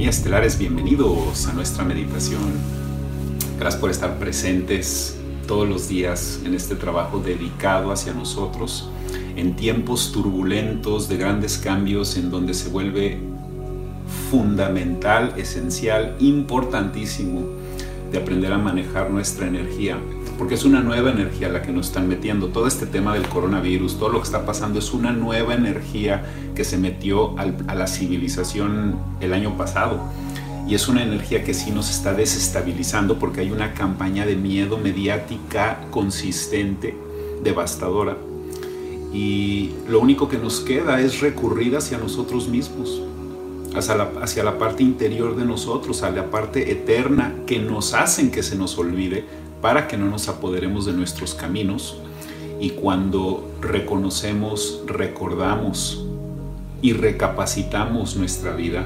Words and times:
Estelares, 0.00 0.58
bienvenidos 0.58 1.46
a 1.46 1.52
nuestra 1.52 1.84
meditación. 1.84 2.42
Gracias 3.58 3.80
por 3.80 3.90
estar 3.90 4.18
presentes 4.18 5.16
todos 5.46 5.68
los 5.68 5.88
días 5.88 6.40
en 6.44 6.54
este 6.54 6.74
trabajo 6.74 7.20
dedicado 7.20 7.92
hacia 7.92 8.12
nosotros, 8.12 8.90
en 9.36 9.54
tiempos 9.54 10.10
turbulentos 10.10 11.08
de 11.08 11.16
grandes 11.16 11.56
cambios 11.56 12.16
en 12.16 12.30
donde 12.30 12.52
se 12.52 12.68
vuelve 12.68 13.20
fundamental, 14.30 15.34
esencial, 15.36 16.16
importantísimo 16.18 17.42
de 18.10 18.18
aprender 18.18 18.52
a 18.52 18.58
manejar 18.58 19.08
nuestra 19.10 19.46
energía 19.46 19.98
porque 20.38 20.54
es 20.54 20.64
una 20.64 20.80
nueva 20.80 21.10
energía 21.10 21.48
la 21.48 21.62
que 21.62 21.72
nos 21.72 21.88
están 21.88 22.08
metiendo. 22.08 22.48
Todo 22.48 22.66
este 22.66 22.86
tema 22.86 23.14
del 23.14 23.28
coronavirus, 23.28 23.98
todo 23.98 24.08
lo 24.08 24.18
que 24.18 24.24
está 24.24 24.44
pasando 24.44 24.78
es 24.78 24.92
una 24.92 25.12
nueva 25.12 25.54
energía 25.54 26.24
que 26.54 26.64
se 26.64 26.78
metió 26.78 27.34
a 27.38 27.74
la 27.74 27.86
civilización 27.86 28.96
el 29.20 29.32
año 29.32 29.56
pasado. 29.56 30.00
Y 30.66 30.74
es 30.74 30.88
una 30.88 31.02
energía 31.02 31.44
que 31.44 31.54
sí 31.54 31.70
nos 31.70 31.90
está 31.90 32.14
desestabilizando 32.14 33.18
porque 33.18 33.40
hay 33.40 33.50
una 33.50 33.74
campaña 33.74 34.24
de 34.26 34.36
miedo 34.36 34.78
mediática 34.78 35.80
consistente, 35.90 36.94
devastadora. 37.42 38.16
Y 39.12 39.72
lo 39.88 40.00
único 40.00 40.28
que 40.28 40.38
nos 40.38 40.60
queda 40.60 41.00
es 41.00 41.20
recurrir 41.20 41.76
hacia 41.76 41.98
nosotros 41.98 42.48
mismos, 42.48 43.02
hacia 43.74 43.96
la, 43.96 44.10
hacia 44.22 44.44
la 44.44 44.56
parte 44.56 44.82
interior 44.82 45.36
de 45.36 45.44
nosotros, 45.44 46.02
a 46.02 46.10
la 46.10 46.30
parte 46.30 46.70
eterna 46.70 47.34
que 47.46 47.58
nos 47.58 47.92
hacen 47.92 48.30
que 48.30 48.42
se 48.42 48.56
nos 48.56 48.78
olvide 48.78 49.24
para 49.62 49.86
que 49.86 49.96
no 49.96 50.10
nos 50.10 50.28
apoderemos 50.28 50.84
de 50.84 50.92
nuestros 50.92 51.34
caminos 51.34 51.96
y 52.60 52.70
cuando 52.70 53.48
reconocemos, 53.60 54.82
recordamos 54.86 56.04
y 56.82 56.92
recapacitamos 56.92 58.16
nuestra 58.16 58.54
vida, 58.54 58.84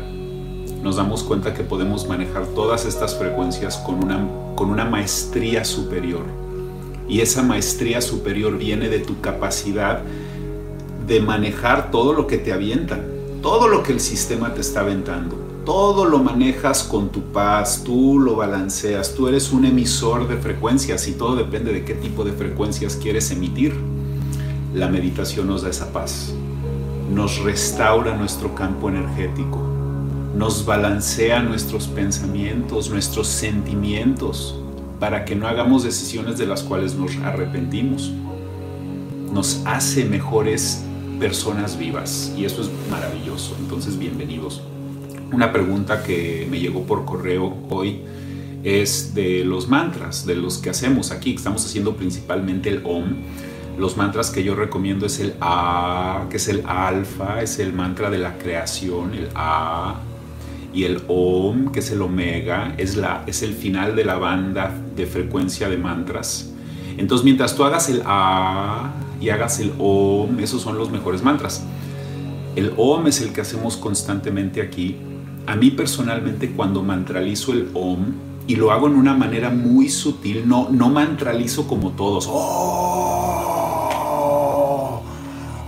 nos 0.82 0.96
damos 0.96 1.24
cuenta 1.24 1.54
que 1.54 1.64
podemos 1.64 2.06
manejar 2.06 2.46
todas 2.48 2.84
estas 2.84 3.16
frecuencias 3.16 3.78
con 3.78 4.04
una, 4.04 4.28
con 4.54 4.70
una 4.70 4.84
maestría 4.84 5.64
superior. 5.64 6.24
Y 7.08 7.20
esa 7.20 7.42
maestría 7.42 8.02
superior 8.02 8.58
viene 8.58 8.88
de 8.88 8.98
tu 8.98 9.20
capacidad 9.20 10.02
de 11.06 11.20
manejar 11.20 11.90
todo 11.90 12.12
lo 12.12 12.26
que 12.26 12.36
te 12.36 12.52
avienta, 12.52 13.00
todo 13.40 13.68
lo 13.68 13.82
que 13.82 13.92
el 13.92 14.00
sistema 14.00 14.52
te 14.52 14.60
está 14.60 14.80
aventando 14.80 15.45
todo 15.66 16.04
lo 16.04 16.20
manejas 16.20 16.84
con 16.84 17.08
tu 17.08 17.20
paz, 17.32 17.82
tú 17.84 18.20
lo 18.20 18.36
balanceas, 18.36 19.14
tú 19.16 19.26
eres 19.26 19.52
un 19.52 19.64
emisor 19.64 20.28
de 20.28 20.36
frecuencias 20.36 21.08
y 21.08 21.12
todo 21.12 21.34
depende 21.34 21.72
de 21.72 21.84
qué 21.84 21.94
tipo 21.94 22.22
de 22.22 22.32
frecuencias 22.32 22.94
quieres 22.94 23.32
emitir. 23.32 23.74
La 24.72 24.86
meditación 24.88 25.48
nos 25.48 25.62
da 25.62 25.70
esa 25.70 25.92
paz, 25.92 26.32
nos 27.12 27.40
restaura 27.40 28.16
nuestro 28.16 28.54
campo 28.54 28.88
energético, 28.88 29.58
nos 30.36 30.64
balancea 30.64 31.42
nuestros 31.42 31.88
pensamientos, 31.88 32.88
nuestros 32.88 33.26
sentimientos, 33.26 34.54
para 35.00 35.24
que 35.24 35.34
no 35.34 35.48
hagamos 35.48 35.82
decisiones 35.82 36.38
de 36.38 36.46
las 36.46 36.62
cuales 36.62 36.94
nos 36.94 37.16
arrepentimos. 37.16 38.12
Nos 39.32 39.62
hace 39.64 40.04
mejores 40.04 40.84
personas 41.18 41.76
vivas 41.76 42.32
y 42.36 42.44
eso 42.44 42.62
es 42.62 42.70
maravilloso. 42.88 43.56
Entonces, 43.58 43.98
bienvenidos. 43.98 44.62
Una 45.36 45.52
pregunta 45.52 46.02
que 46.02 46.48
me 46.50 46.58
llegó 46.58 46.84
por 46.84 47.04
correo 47.04 47.58
hoy 47.68 48.00
es 48.64 49.14
de 49.14 49.44
los 49.44 49.68
mantras, 49.68 50.24
de 50.24 50.34
los 50.34 50.56
que 50.56 50.70
hacemos 50.70 51.10
aquí. 51.10 51.34
Estamos 51.34 51.62
haciendo 51.62 51.94
principalmente 51.94 52.70
el 52.70 52.80
OM. 52.86 53.16
Los 53.76 53.98
mantras 53.98 54.30
que 54.30 54.42
yo 54.42 54.54
recomiendo 54.54 55.04
es 55.04 55.20
el 55.20 55.34
A, 55.42 56.24
que 56.30 56.38
es 56.38 56.48
el 56.48 56.62
alfa, 56.66 57.42
es 57.42 57.58
el 57.58 57.74
mantra 57.74 58.08
de 58.08 58.16
la 58.16 58.38
creación, 58.38 59.12
el 59.12 59.28
A. 59.34 59.96
Y 60.72 60.84
el 60.84 61.02
OM, 61.06 61.70
que 61.70 61.80
es 61.80 61.90
el 61.90 62.00
omega, 62.00 62.74
es, 62.78 62.96
la, 62.96 63.22
es 63.26 63.42
el 63.42 63.52
final 63.52 63.94
de 63.94 64.06
la 64.06 64.16
banda 64.16 64.72
de 64.96 65.04
frecuencia 65.04 65.68
de 65.68 65.76
mantras. 65.76 66.50
Entonces, 66.96 67.26
mientras 67.26 67.54
tú 67.54 67.62
hagas 67.62 67.90
el 67.90 68.00
A 68.06 68.90
y 69.20 69.28
hagas 69.28 69.60
el 69.60 69.74
OM, 69.78 70.40
esos 70.40 70.62
son 70.62 70.78
los 70.78 70.90
mejores 70.90 71.22
mantras. 71.22 71.62
El 72.54 72.72
OM 72.78 73.06
es 73.08 73.20
el 73.20 73.34
que 73.34 73.42
hacemos 73.42 73.76
constantemente 73.76 74.62
aquí 74.62 74.96
a 75.46 75.56
mí 75.56 75.70
personalmente 75.70 76.52
cuando 76.52 76.82
mantralizo 76.82 77.52
el 77.52 77.70
OM, 77.74 78.26
y 78.46 78.56
lo 78.56 78.70
hago 78.70 78.86
en 78.86 78.94
una 78.94 79.14
manera 79.14 79.50
muy 79.50 79.88
sutil, 79.88 80.48
no, 80.48 80.68
no 80.70 80.88
mantralizo 80.88 81.66
como 81.66 81.90
todos. 81.90 82.28
¡Oh! 82.30 83.42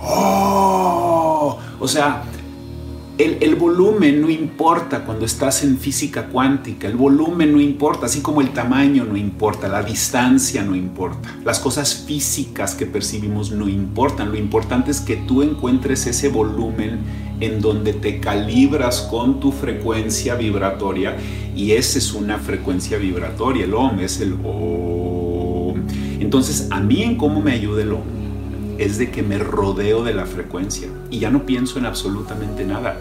¡Oh! 0.03 1.59
O 1.81 1.89
sea, 1.89 2.23
el, 3.19 3.57
volumen 3.57 4.21
no 4.21 4.31
importa 4.31 5.05
cuando 5.05 5.25
estás 5.25 5.65
en 5.65 5.77
física 5.77 6.27
cuántica, 6.29 6.87
el 6.87 6.97
volumen 6.97 7.53
no 7.53 7.61
importa, 7.61 8.07
así 8.07 8.21
como 8.21 8.41
el 8.41 8.51
tamaño 8.51 9.05
no 9.05 9.17
importa, 9.17 9.67
la 9.67 9.83
distancia 9.83 10.63
no 10.63 10.77
importa, 10.77 11.37
las 11.45 11.59
cosas 11.59 12.05
físicas 12.07 12.77
que 12.77 12.87
percibimos 12.87 13.51
no 13.51 13.69
importan, 13.69 14.31
lo 14.31 14.39
importante 14.39 14.93
es 14.93 15.01
que 15.01 15.17
tú 15.17 15.43
encuentres 15.43 16.07
ese 16.07 16.29
volumen 16.29 17.01
en 17.41 17.61
donde 17.61 17.93
te 17.93 18.21
calibras 18.21 19.01
con 19.11 19.41
tu 19.41 19.51
frecuencia 19.51 20.37
vibratoria 20.37 21.17
y 21.57 21.73
esa 21.73 21.99
es 21.99 22.13
una 22.13 22.39
frecuencia 22.39 22.99
vibratoria, 22.99 23.65
el 23.65 23.75
OM 23.75 23.99
es 23.99 24.21
el 24.21 24.35
OM. 24.45 25.83
Entonces, 26.21 26.69
a 26.71 26.81
mí 26.81 27.03
en 27.03 27.17
cómo 27.17 27.41
me 27.41 27.53
ayuda 27.53 27.83
el 27.83 27.93
OM 27.93 28.19
es 28.79 28.97
de 28.97 29.11
que 29.11 29.23
me 29.23 29.39
rodeo 29.39 30.05
de 30.05 30.15
la 30.15 30.25
frecuencia 30.25 30.89
y 31.11 31.19
ya 31.19 31.31
no 31.31 31.45
pienso 31.45 31.79
en 31.79 31.87
absolutamente 31.87 32.65
nada. 32.65 32.97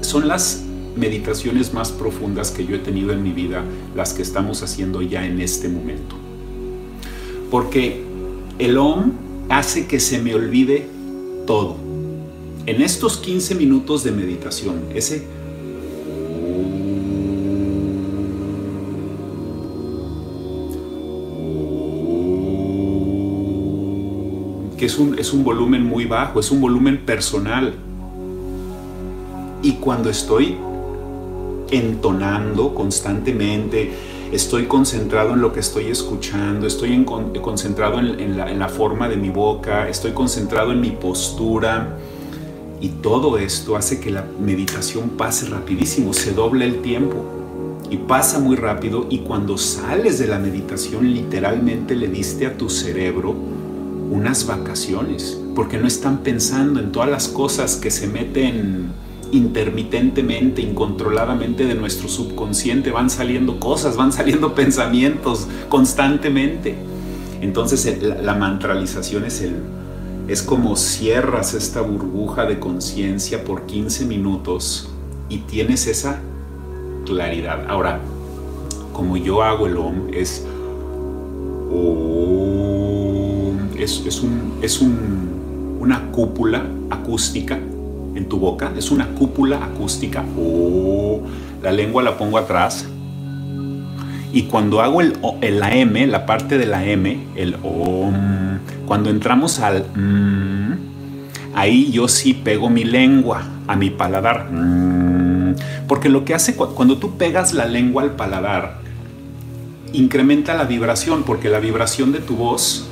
Son 0.00 0.26
las 0.26 0.64
meditaciones 0.96 1.72
más 1.72 1.92
profundas 1.92 2.50
que 2.50 2.66
yo 2.66 2.74
he 2.74 2.78
tenido 2.78 3.12
en 3.12 3.22
mi 3.22 3.32
vida 3.32 3.62
las 3.94 4.14
que 4.14 4.22
estamos 4.22 4.62
haciendo 4.62 5.02
ya 5.02 5.24
en 5.24 5.40
este 5.40 5.68
momento. 5.68 6.16
Porque 7.50 8.02
el 8.58 8.78
OM 8.78 9.12
hace 9.48 9.86
que 9.86 10.00
se 10.00 10.20
me 10.20 10.34
olvide 10.34 10.86
todo. 11.46 11.76
En 12.66 12.82
estos 12.82 13.18
15 13.18 13.54
minutos 13.54 14.04
de 14.04 14.12
meditación, 14.12 14.84
ese 14.94 15.24
que 24.80 24.86
es 24.86 24.98
un, 24.98 25.18
es 25.18 25.34
un 25.34 25.44
volumen 25.44 25.84
muy 25.84 26.06
bajo, 26.06 26.40
es 26.40 26.50
un 26.50 26.58
volumen 26.58 27.04
personal. 27.04 27.74
Y 29.62 29.72
cuando 29.72 30.08
estoy 30.08 30.56
entonando 31.70 32.74
constantemente, 32.74 33.92
estoy 34.32 34.64
concentrado 34.64 35.34
en 35.34 35.42
lo 35.42 35.52
que 35.52 35.60
estoy 35.60 35.88
escuchando, 35.88 36.66
estoy 36.66 37.04
concentrado 37.42 37.98
en, 37.98 38.38
la, 38.38 38.50
en, 38.50 38.58
la, 38.58 38.70
forma 38.70 39.06
de 39.06 39.18
mi 39.18 39.28
boca, 39.28 39.86
estoy 39.86 40.12
concentrado 40.12 40.72
en 40.72 40.80
mi 40.80 40.92
postura. 40.92 41.98
Y 42.80 42.88
todo 42.88 43.36
esto 43.36 43.76
hace 43.76 44.00
que 44.00 44.10
la 44.10 44.24
meditación 44.40 45.10
pase 45.10 45.46
rapidísimo, 45.50 46.14
se 46.14 46.32
doble 46.32 46.64
el 46.64 46.80
tiempo 46.80 47.22
y 47.90 47.98
pasa 47.98 48.38
muy 48.38 48.56
rápido 48.56 49.06
y 49.10 49.18
cuando 49.18 49.58
sales 49.58 50.18
de 50.18 50.26
la 50.26 50.38
meditación 50.38 51.12
literalmente 51.12 51.94
le 51.94 52.08
diste 52.08 52.46
a 52.46 52.56
tu 52.56 52.70
cerebro 52.70 53.59
unas 54.10 54.46
vacaciones, 54.46 55.40
porque 55.54 55.78
no 55.78 55.86
están 55.86 56.18
pensando 56.18 56.80
en 56.80 56.92
todas 56.92 57.08
las 57.08 57.28
cosas 57.28 57.76
que 57.76 57.90
se 57.90 58.08
meten 58.08 58.92
intermitentemente, 59.32 60.60
incontroladamente 60.60 61.64
de 61.64 61.74
nuestro 61.74 62.08
subconsciente, 62.08 62.90
van 62.90 63.08
saliendo 63.08 63.60
cosas, 63.60 63.96
van 63.96 64.12
saliendo 64.12 64.54
pensamientos 64.56 65.46
constantemente. 65.68 66.74
Entonces 67.40 67.98
la, 68.02 68.34
mantralización 68.34 69.24
es 69.24 69.40
el 69.40 69.54
es 70.28 70.42
como 70.42 70.76
cierras 70.76 71.54
esta 71.54 71.80
burbuja 71.80 72.44
de 72.44 72.60
conciencia 72.60 73.42
por 73.42 73.66
15 73.66 74.04
minutos 74.06 74.88
y 75.28 75.38
tienes 75.38 75.88
esa 75.88 76.20
claridad. 77.04 77.66
Ahora, 77.68 78.00
como 78.92 79.16
yo 79.16 79.42
hago 79.42 79.66
el 79.66 79.76
OM 79.76 80.12
es 80.12 80.44
es, 83.82 84.20
un, 84.22 84.58
es 84.62 84.80
una 84.80 86.10
cúpula 86.12 86.64
acústica 86.90 87.58
en 88.14 88.28
tu 88.28 88.38
boca, 88.38 88.72
es 88.76 88.90
una 88.90 89.08
cúpula 89.08 89.64
acústica. 89.64 90.24
Oh, 90.38 91.22
la 91.62 91.72
lengua 91.72 92.02
la 92.02 92.16
pongo 92.16 92.38
atrás. 92.38 92.86
Y 94.32 94.42
cuando 94.42 94.80
hago 94.80 95.00
el, 95.00 95.14
la 95.58 95.74
M, 95.74 96.06
la 96.06 96.26
parte 96.26 96.56
de 96.58 96.66
la 96.66 96.84
M, 96.84 97.18
el 97.34 97.56
OM, 97.62 98.58
cuando 98.86 99.10
entramos 99.10 99.58
al 99.58 99.84
mm, 99.94 100.74
ahí 101.54 101.90
yo 101.90 102.06
sí 102.08 102.34
pego 102.34 102.70
mi 102.70 102.84
lengua 102.84 103.42
a 103.66 103.76
mi 103.76 103.90
paladar. 103.90 104.50
Mm, 104.50 105.54
porque 105.88 106.08
lo 106.08 106.24
que 106.24 106.34
hace 106.34 106.54
cuando 106.54 106.98
tú 106.98 107.16
pegas 107.16 107.52
la 107.54 107.66
lengua 107.66 108.04
al 108.04 108.12
paladar, 108.12 108.78
incrementa 109.92 110.54
la 110.54 110.64
vibración, 110.64 111.24
porque 111.24 111.48
la 111.48 111.58
vibración 111.58 112.12
de 112.12 112.20
tu 112.20 112.36
voz 112.36 112.89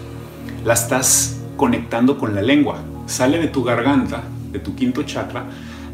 la 0.64 0.74
estás 0.74 1.38
conectando 1.56 2.18
con 2.18 2.34
la 2.34 2.42
lengua. 2.42 2.78
Sale 3.06 3.38
de 3.38 3.48
tu 3.48 3.64
garganta, 3.64 4.22
de 4.52 4.58
tu 4.58 4.74
quinto 4.74 5.02
chakra, 5.02 5.46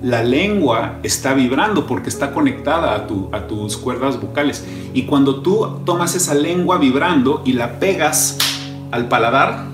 la 0.02 0.22
lengua 0.22 0.98
está 1.02 1.32
vibrando 1.32 1.86
porque 1.86 2.10
está 2.10 2.32
conectada 2.32 2.94
a, 2.94 3.06
tu, 3.06 3.30
a 3.32 3.46
tus 3.46 3.76
cuerdas 3.76 4.20
vocales. 4.20 4.64
Y 4.92 5.04
cuando 5.04 5.40
tú 5.40 5.80
tomas 5.86 6.14
esa 6.14 6.34
lengua 6.34 6.78
vibrando 6.78 7.42
y 7.44 7.54
la 7.54 7.78
pegas 7.78 8.36
al 8.90 9.08
paladar, 9.08 9.64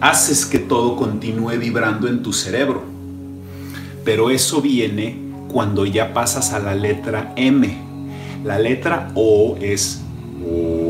haces 0.00 0.46
que 0.46 0.58
todo 0.58 0.96
continúe 0.96 1.58
vibrando 1.58 2.08
en 2.08 2.22
tu 2.22 2.32
cerebro. 2.32 2.82
Pero 4.04 4.30
eso 4.30 4.62
viene 4.62 5.20
cuando 5.48 5.84
ya 5.84 6.14
pasas 6.14 6.52
a 6.52 6.58
la 6.58 6.74
letra 6.74 7.32
M. 7.36 7.76
La 8.44 8.58
letra 8.58 9.10
O 9.14 9.58
es 9.60 10.00
O. 10.42 10.85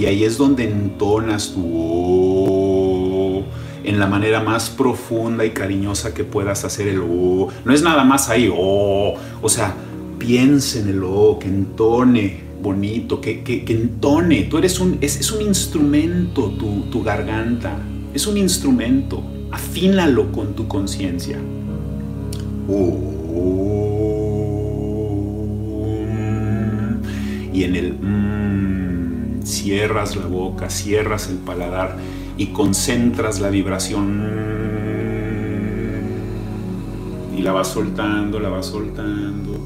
Y 0.00 0.06
ahí 0.06 0.24
es 0.24 0.38
donde 0.38 0.64
entonas 0.64 1.52
tu 1.52 1.60
O 1.62 3.42
en 3.84 3.98
la 3.98 4.06
manera 4.06 4.40
más 4.42 4.70
profunda 4.70 5.44
y 5.44 5.50
cariñosa 5.50 6.14
que 6.14 6.24
puedas 6.24 6.64
hacer 6.64 6.88
el 6.88 7.00
O. 7.00 7.48
No 7.66 7.74
es 7.74 7.82
nada 7.82 8.02
más 8.02 8.30
ahí 8.30 8.50
O. 8.50 9.14
O 9.42 9.48
sea, 9.50 9.74
piensa 10.18 10.78
en 10.78 10.88
el 10.88 11.04
O, 11.04 11.38
que 11.38 11.48
entone 11.48 12.40
bonito, 12.62 13.20
que, 13.20 13.42
que, 13.42 13.62
entone. 13.68 14.44
Tú 14.44 14.56
eres 14.56 14.80
un, 14.80 14.96
es, 15.02 15.30
un 15.32 15.42
instrumento 15.42 16.50
tu, 16.52 16.86
tu 16.90 17.02
garganta. 17.02 17.76
Es 18.14 18.26
un 18.26 18.38
instrumento. 18.38 19.22
Afínalo 19.50 20.32
con 20.32 20.54
tu 20.54 20.66
conciencia. 20.66 21.38
Y 22.68 23.99
cierras 29.60 30.16
la 30.16 30.26
boca, 30.26 30.70
cierras 30.70 31.28
el 31.28 31.36
paladar 31.36 31.96
y 32.38 32.46
concentras 32.46 33.40
la 33.40 33.50
vibración. 33.50 34.30
Y 37.36 37.42
la 37.42 37.52
vas 37.52 37.68
soltando, 37.68 38.40
la 38.40 38.48
vas 38.48 38.66
soltando. 38.66 39.58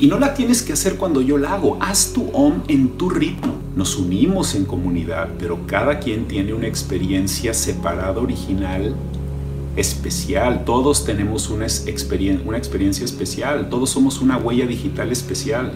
Y 0.00 0.06
no 0.06 0.18
la 0.18 0.32
tienes 0.32 0.62
que 0.62 0.72
hacer 0.72 0.96
cuando 0.96 1.20
yo 1.20 1.36
la 1.36 1.54
hago. 1.54 1.76
Haz 1.80 2.12
tu 2.14 2.30
om 2.32 2.62
en 2.68 2.96
tu 2.96 3.10
ritmo. 3.10 3.54
Nos 3.76 3.96
unimos 3.96 4.54
en 4.54 4.64
comunidad, 4.64 5.28
pero 5.38 5.66
cada 5.66 5.98
quien 5.98 6.26
tiene 6.26 6.54
una 6.54 6.66
experiencia 6.66 7.52
separada, 7.54 8.18
original 8.18 8.94
especial, 9.76 10.64
todos 10.66 11.06
tenemos 11.06 11.48
una, 11.48 11.66
una 12.44 12.58
experiencia 12.58 13.04
especial, 13.04 13.70
todos 13.70 13.88
somos 13.90 14.20
una 14.20 14.36
huella 14.36 14.66
digital 14.66 15.10
especial. 15.12 15.72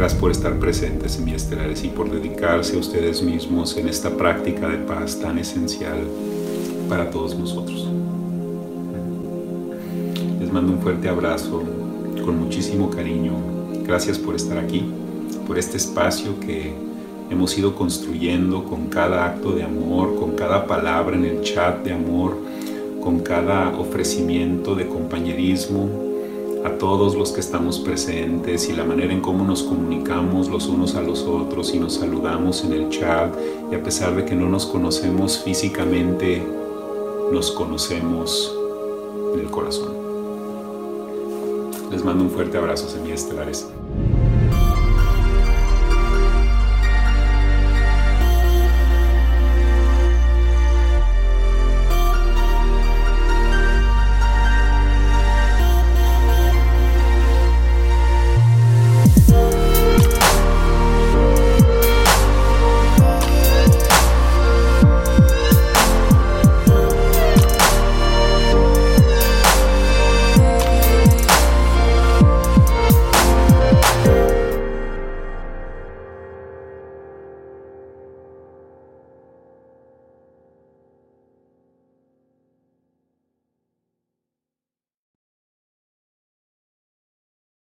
Gracias 0.00 0.18
por 0.18 0.30
estar 0.30 0.58
presentes 0.58 1.18
en 1.18 1.26
mi 1.26 1.34
estelares 1.34 1.84
y 1.84 1.88
por 1.88 2.10
dedicarse 2.10 2.74
a 2.74 2.78
ustedes 2.78 3.22
mismos 3.22 3.76
en 3.76 3.86
esta 3.86 4.08
práctica 4.08 4.66
de 4.66 4.78
paz 4.78 5.20
tan 5.20 5.36
esencial 5.36 5.98
para 6.88 7.10
todos 7.10 7.38
nosotros. 7.38 7.86
Les 10.40 10.50
mando 10.50 10.72
un 10.72 10.80
fuerte 10.80 11.06
abrazo 11.06 11.62
con 12.24 12.38
muchísimo 12.38 12.88
cariño. 12.88 13.34
Gracias 13.84 14.18
por 14.18 14.34
estar 14.34 14.56
aquí, 14.56 14.90
por 15.46 15.58
este 15.58 15.76
espacio 15.76 16.40
que 16.40 16.72
hemos 17.28 17.58
ido 17.58 17.74
construyendo 17.74 18.64
con 18.64 18.86
cada 18.86 19.26
acto 19.26 19.52
de 19.52 19.64
amor, 19.64 20.18
con 20.18 20.34
cada 20.34 20.66
palabra 20.66 21.14
en 21.14 21.26
el 21.26 21.42
chat 21.42 21.84
de 21.84 21.92
amor 21.92 22.38
con 23.02 23.20
cada 23.20 23.68
ofrecimiento 23.78 24.74
de 24.74 24.86
compañerismo 24.86 26.09
a 26.64 26.70
todos 26.78 27.14
los 27.14 27.32
que 27.32 27.40
estamos 27.40 27.78
presentes 27.78 28.68
y 28.68 28.72
la 28.72 28.84
manera 28.84 29.12
en 29.12 29.20
cómo 29.20 29.44
nos 29.44 29.62
comunicamos 29.62 30.48
los 30.48 30.66
unos 30.66 30.94
a 30.94 31.02
los 31.02 31.22
otros 31.22 31.74
y 31.74 31.78
nos 31.78 31.94
saludamos 31.94 32.64
en 32.64 32.72
el 32.72 32.88
chat 32.90 33.34
y 33.70 33.74
a 33.74 33.82
pesar 33.82 34.14
de 34.14 34.24
que 34.24 34.34
no 34.34 34.48
nos 34.48 34.66
conocemos 34.66 35.38
físicamente, 35.38 36.46
nos 37.32 37.50
conocemos 37.52 38.54
en 39.34 39.40
el 39.40 39.50
corazón. 39.50 39.94
Les 41.90 42.04
mando 42.04 42.24
un 42.24 42.30
fuerte 42.30 42.58
abrazo, 42.58 42.88
semillas 42.88 43.22
estelares. 43.22 43.66